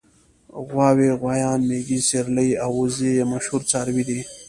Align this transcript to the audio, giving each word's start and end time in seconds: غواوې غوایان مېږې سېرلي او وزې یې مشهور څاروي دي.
غواوې 0.67 1.09
غوایان 1.19 1.59
مېږې 1.69 1.99
سېرلي 2.07 2.49
او 2.63 2.71
وزې 2.81 3.11
یې 3.17 3.23
مشهور 3.33 3.61
څاروي 3.69 4.03
دي. 4.09 4.19